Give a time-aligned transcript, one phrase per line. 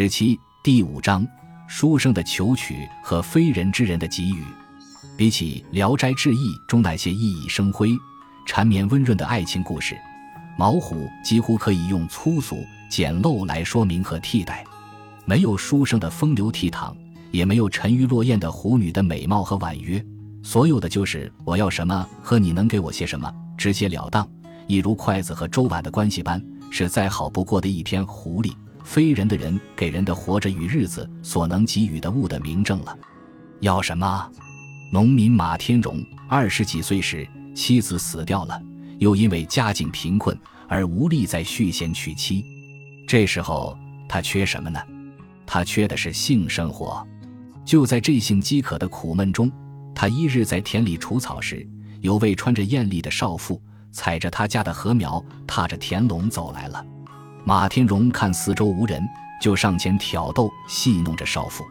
[0.00, 1.26] 十七第五章：
[1.66, 4.44] 书生的求取和非人之人的给予。
[5.16, 7.90] 比起《聊斋志异》中那些熠熠生辉、
[8.46, 9.98] 缠绵温润的爱情故事，
[10.56, 14.64] 毛虎几乎可以用粗俗简陋来说明和替代。
[15.24, 16.94] 没有书生的风流倜傥，
[17.32, 20.00] 也没有沉鱼落雁的狐女的美貌和婉约，
[20.44, 24.24] 所有的就是我要什么和你能给我些什么，直截了当，
[24.68, 26.40] 一如筷子和粥碗的关系般，
[26.70, 28.52] 是再好不过的一篇狐狸。
[28.88, 32.98] 非人的人给人的活着与日子所能给予的物的明证了。
[33.60, 34.32] 要什么？
[34.90, 38.58] 农民马天荣二十几岁时，妻子死掉了，
[38.98, 40.34] 又因为家境贫困
[40.66, 42.42] 而无力再续弦娶妻。
[43.06, 43.76] 这时候
[44.08, 44.80] 他缺什么呢？
[45.44, 47.06] 他缺的是性生活。
[47.66, 49.52] 就在这性饥渴的苦闷中，
[49.94, 51.68] 他一日在田里除草时，
[52.00, 53.60] 有位穿着艳丽的少妇，
[53.92, 56.82] 踩着他家的禾苗，踏着田垄走来了。
[57.48, 59.08] 马天荣看四周无人，
[59.40, 61.64] 就上前挑逗戏弄着少妇，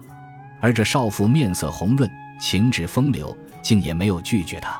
[0.60, 2.10] 而这少妇面色红润，
[2.40, 4.76] 情致风流，竟也没有拒绝他。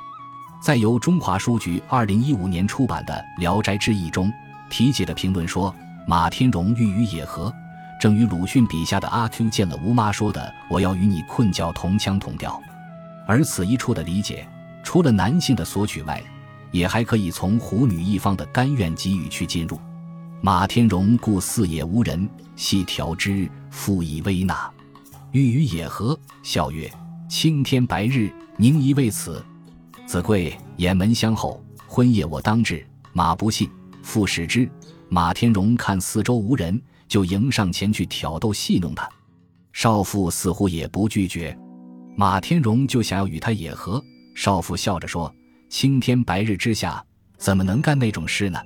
[0.60, 4.34] 在由中华书局二零一五年出版的《聊斋志异》中
[4.72, 5.72] 题写的评论说，
[6.08, 7.54] 马天荣欲与野合，
[8.02, 12.60] 正与鲁迅笔下的阿 Q 见了吴妈说的“我要与你困觉”同腔同调。
[13.28, 14.48] 而此一处的理解，
[14.82, 16.20] 除了男性的索取外，
[16.72, 19.80] 也还可以从虎女一方的甘愿给予去进入。
[20.40, 24.72] 马天荣故四野无人，系调之，复以微纳。
[25.32, 26.90] 欲与野合，笑曰
[27.28, 29.44] ：“青天白日，宁宜为此？”
[30.06, 32.86] 子贵掩门相候，婚夜我当至。
[33.14, 33.68] 马不信，
[34.04, 34.70] 复使之。
[35.10, 39.10] 马天荣看四周无人，就迎上前去挑逗戏弄他。
[39.74, 41.58] 少妇似乎也不拒绝，
[42.16, 44.02] 马天荣就想要与他野合。
[44.36, 45.34] 少妇笑着说
[45.68, 47.04] ：“青天白日之下，
[47.38, 48.60] 怎么能干那种事呢？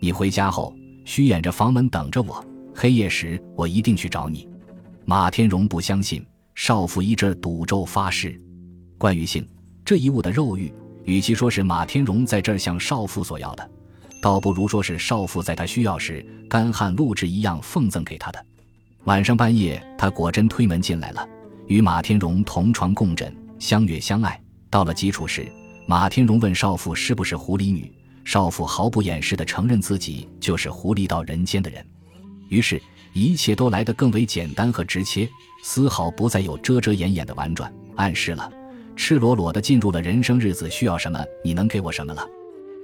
[0.00, 0.72] 你回家后。”
[1.10, 2.40] 虚掩着房门等着我，
[2.72, 4.48] 黑夜时我一定去找你。
[5.04, 8.40] 马天荣不相信，少妇一阵赌咒发誓。
[8.96, 9.44] 关于性
[9.84, 10.72] 这一物的肉欲，
[11.02, 13.70] 与其说是马天荣在这儿向少妇索要的，
[14.22, 18.46] 倒不如说是少妇在他需要时干旱露质一样奉赠给他的。
[19.02, 21.28] 晚上半夜，他果真推门进来了，
[21.66, 24.40] 与马天荣同床共枕，相悦相爱。
[24.70, 25.50] 到了基础时，
[25.88, 27.92] 马天荣问少妇是不是狐狸女。
[28.30, 31.84] 少妇毫不掩饰地承认自己就是狐狸到人间的人，
[32.48, 32.80] 于是，
[33.12, 35.28] 一切都来得更为简单和直切，
[35.64, 38.48] 丝毫不再有遮遮掩掩的婉转，暗示了
[38.94, 42.24] 赤裸裸地进入了人生日子需要什么，你能给我什么了。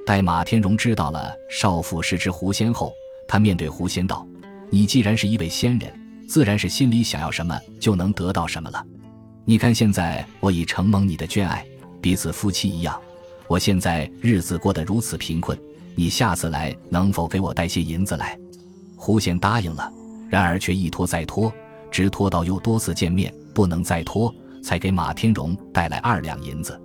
[0.05, 2.93] 待马天荣知道了少妇是只狐仙后，
[3.29, 4.27] 他面对狐仙道
[4.69, 8.85] ：“你既然是一位仙人，自然是心里想要什么就能得到什么了。
[9.45, 11.65] 你看现在我已承蒙你的眷爱，
[12.01, 13.01] 彼此夫妻一样。”
[13.49, 15.57] 我现在日子过得如此贫困，
[15.95, 18.39] 你下次来能否给我带些银子来？
[18.97, 19.93] 胡仙答应了，
[20.29, 21.53] 然而却一拖再拖，
[21.91, 26.81] 直拖到又多次见面不能再拖，才给马天荣带来二两银子。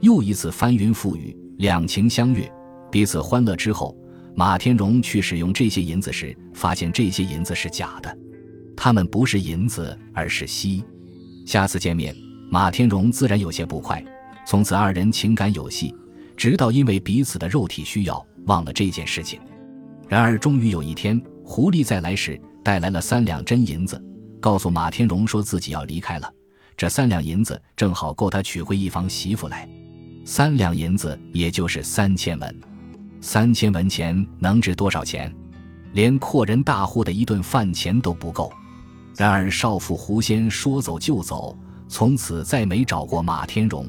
[0.00, 2.50] 又一次翻云覆雨，两情相悦，
[2.90, 3.96] 彼此欢乐之后，
[4.34, 8.16] 马天荣去使用这些银子时，发现这些银子是假的，
[8.76, 10.84] 他们不是银子，而是锡。
[11.44, 12.14] 下次见面，
[12.50, 14.04] 马天荣自然有些不快。
[14.46, 15.92] 从此二人情感有戏，
[16.36, 19.40] 直到因为彼此的肉体需要忘了这件事情。
[20.08, 24.00] 然而终于有一天，狐狸再来时带来了三两真银子，
[24.40, 26.32] 告诉马天荣说自己要离开了。
[26.76, 29.68] 这三两银子正好够他娶回一房媳妇来。
[30.24, 32.60] 三两银子也就是三千文，
[33.20, 35.34] 三千文钱能值多少钱？
[35.92, 38.52] 连阔人大户的一顿饭钱都不够。
[39.16, 41.58] 然而少妇狐仙说走就走，
[41.88, 43.84] 从此再没找过马天荣。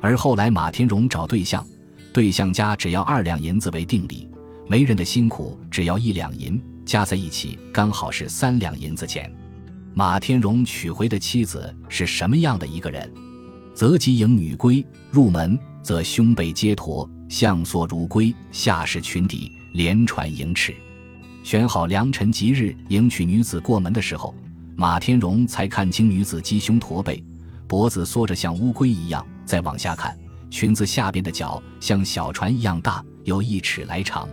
[0.00, 1.66] 而后来，马天荣找对象，
[2.12, 4.28] 对象家只要二两银子为定礼，
[4.66, 9.30] 媒人的辛苦只要一两银，加在一起刚好是三两银子钱。
[9.92, 13.12] 马天荣娶回的妻子是什么样的一个人？
[13.74, 20.74] 择吉迎女归，入门则胸背皆驼，项索如龟，下士裙底连传盈尺。
[21.42, 24.34] 选好良辰吉日迎娶女子过门的时候，
[24.76, 27.22] 马天荣才看清女子鸡胸驼背，
[27.66, 29.26] 脖子缩着像乌龟一样。
[29.50, 30.16] 再往下看，
[30.48, 34.28] 裙子下边的脚像小船一样大，有一尺来长。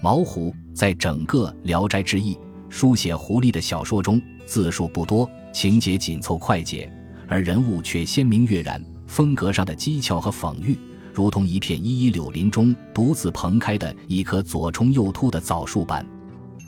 [0.00, 2.34] 毛虎在整个《聊斋志异》
[2.68, 6.88] 书写狐狸的小说中，字数不多，情节紧凑快捷，
[7.26, 10.78] 而人物却鲜明跃然，风格上的机巧和讽喻，
[11.12, 16.06] 如同一片依依柳林中独自蓬开的一棵左冲右突的枣树般。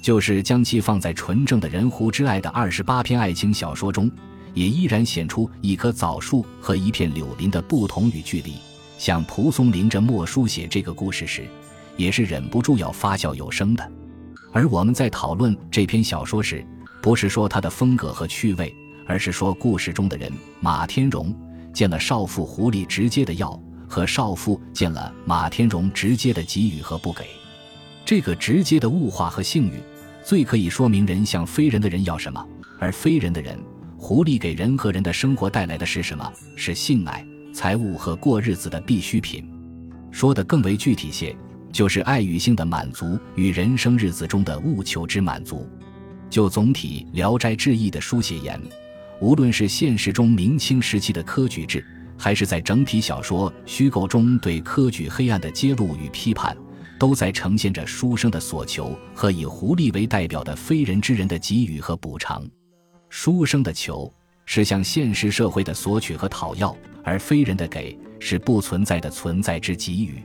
[0.02, 4.10] 就是将其放在纯正的人狐之爱的二十八篇爱情小说中。
[4.56, 8.54] 也依然显出一棵枣树和一片柳林的不同与距离。
[8.98, 11.46] 像蒲松龄这墨书写这个故事时，
[11.98, 13.92] 也是忍不住要发笑有声的。
[14.52, 16.66] 而我们在讨论这篇小说时，
[17.02, 18.74] 不是说他的风格和趣味，
[19.06, 21.36] 而是说故事中的人马天荣
[21.74, 27.26] 见了少妇狐狸直接的要，和少妇见了马天荣直接的给予和不给。
[28.06, 29.78] 这个直接的物化和性欲，
[30.24, 32.42] 最可以说明人向非人的人要什么，
[32.78, 33.58] 而非人的人
[34.06, 36.32] 狐狸给人和人的生活带来的是什么？
[36.54, 39.44] 是性爱、财物和过日子的必需品。
[40.12, 41.36] 说的更为具体些，
[41.72, 45.68] 就是爱与性的满足与人生日子中的务求之满足。
[46.30, 48.62] 就总体《聊斋志异》的书写言，
[49.20, 51.84] 无论是现实中明清时期的科举制，
[52.16, 56.56] 还是在整体小说虚构中对科举黑暗的揭露与批判。
[56.96, 62.48] 都在呈现着书生的所求和以狐狸为代表的非人之人的给予和补偿。
[63.08, 64.12] 书生的求
[64.44, 70.22] 是向现实社会的索取和讨要，而非人的给是不存在的存在之给予。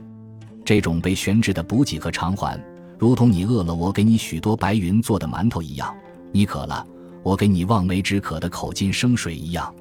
[0.64, 2.62] 这种被悬置的补给和偿还，
[2.98, 5.92] 如同你饿了，我给你许多白云做的馒头一样；
[6.30, 6.86] 你渴了，
[7.22, 9.74] 我给你望梅止渴的口津生水一样。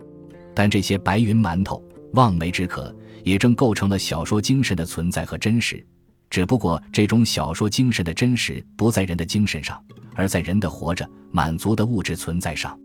[0.55, 1.83] 但这些白云馒头、
[2.13, 2.93] 望梅止渴，
[3.23, 5.85] 也正构成了小说精神的存在和真实。
[6.29, 9.81] 只不过，这种小说精神的真实不在人的精神上，
[10.15, 12.77] 而在人的活着、满足的物质存在上。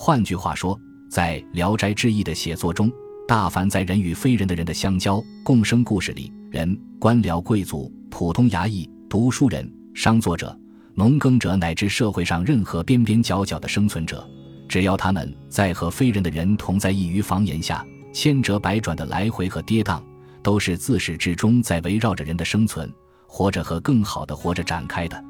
[0.00, 0.78] 换句话说，
[1.10, 2.88] 在《聊斋志异》的写作中，
[3.26, 10.56] 大凡在人与非人的人的相交、共生故事里，人、官僚、贵族、普通衙役、读书人、商作者、
[10.94, 14.24] 农耕者，乃至社会上任何边边角角的生存者，
[14.68, 20.00] 只要他们在和非人的人同在一隅房檐下，千折百转的来回和跌宕。
[20.44, 22.90] 都是自始至终在围绕着人的生存、
[23.26, 25.22] 活着和更好的活着展开的，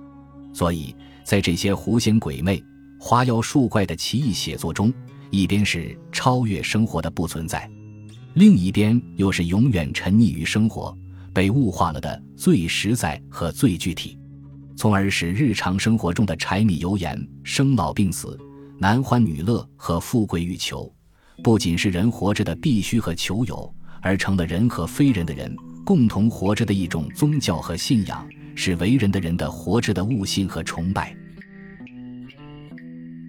[0.53, 0.95] 所以
[1.25, 2.63] 在这些狐仙鬼魅、
[2.99, 4.93] 花妖树怪的奇异写作中，
[5.31, 7.71] 一边是超越生活的不存在，
[8.35, 10.97] 另一边又是永远沉溺于生活、
[11.33, 14.19] 被物化了的最实在和最具体，
[14.77, 18.39] 从而使日常生活中的柴米油盐、生老病死、
[18.79, 20.93] 男欢女乐和富贵欲求，
[21.43, 23.75] 不仅是人活着的必须和求有。
[24.01, 25.53] 而成了人和非人的人
[25.85, 28.25] 共同活着的一种宗教和信仰，
[28.55, 31.13] 是为人的人的活着的悟性和崇拜。